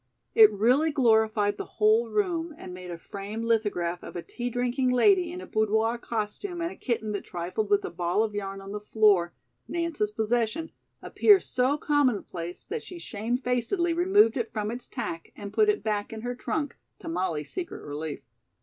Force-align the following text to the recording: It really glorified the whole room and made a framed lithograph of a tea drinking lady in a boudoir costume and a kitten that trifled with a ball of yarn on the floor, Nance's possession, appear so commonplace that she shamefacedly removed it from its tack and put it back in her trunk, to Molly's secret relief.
It 0.33 0.51
really 0.51 0.89
glorified 0.89 1.57
the 1.59 1.73
whole 1.77 2.09
room 2.09 2.55
and 2.57 2.73
made 2.73 2.89
a 2.89 2.97
framed 2.97 3.45
lithograph 3.45 4.01
of 4.01 4.15
a 4.15 4.23
tea 4.23 4.49
drinking 4.49 4.89
lady 4.89 5.31
in 5.31 5.41
a 5.41 5.45
boudoir 5.45 5.99
costume 5.99 6.59
and 6.59 6.71
a 6.71 6.75
kitten 6.75 7.11
that 7.11 7.23
trifled 7.23 7.69
with 7.69 7.85
a 7.85 7.91
ball 7.91 8.23
of 8.23 8.33
yarn 8.33 8.61
on 8.61 8.71
the 8.71 8.79
floor, 8.79 9.31
Nance's 9.67 10.09
possession, 10.09 10.71
appear 11.03 11.39
so 11.39 11.77
commonplace 11.77 12.65
that 12.65 12.81
she 12.81 12.97
shamefacedly 12.97 13.93
removed 13.93 14.37
it 14.37 14.51
from 14.51 14.71
its 14.71 14.87
tack 14.87 15.33
and 15.35 15.53
put 15.53 15.69
it 15.69 15.83
back 15.83 16.11
in 16.11 16.21
her 16.21 16.33
trunk, 16.33 16.79
to 16.97 17.07
Molly's 17.07 17.51
secret 17.53 17.83
relief. 17.83 18.21